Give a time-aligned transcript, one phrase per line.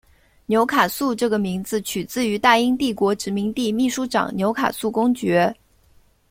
[0.47, 5.55] 纽卡素这个名字取自于大英帝国殖民地秘书长纽卡素公爵。